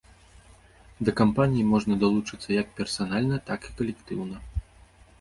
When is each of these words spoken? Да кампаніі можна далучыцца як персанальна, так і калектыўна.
Да 1.09 1.15
кампаніі 1.19 1.67
можна 1.75 1.93
далучыцца 2.05 2.49
як 2.61 2.67
персанальна, 2.83 3.35
так 3.51 3.59
і 3.71 3.81
калектыўна. 3.83 4.47